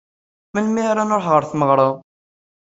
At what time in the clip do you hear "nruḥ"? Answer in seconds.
1.09-1.25